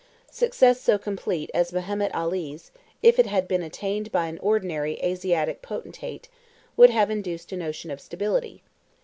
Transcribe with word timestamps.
Success 0.31 0.81
so 0.81 0.97
complete 0.97 1.51
as 1.53 1.71
Mehemet 1.71 2.09
Ali's, 2.15 2.71
if 3.03 3.19
it 3.19 3.27
had 3.27 3.47
been 3.47 3.61
attained 3.61 4.11
by 4.11 4.25
an 4.25 4.39
ordinary 4.39 4.99
Asiatic 5.03 5.61
potentate, 5.61 6.27
would 6.75 6.89
have 6.89 7.11
induced 7.11 7.51
a 7.51 7.55
notion 7.55 7.91
of 7.91 8.01
stability. 8.01 8.63